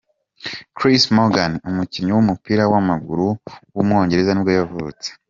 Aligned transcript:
Chris 0.77 1.03
Morgan, 1.15 1.51
umukinnyi 1.69 2.11
w’umupira 2.13 2.63
w’amaguru 2.73 3.27
w’umwongereza 3.75 4.31
nibwo 4.33 4.53
yavutse. 4.59 5.07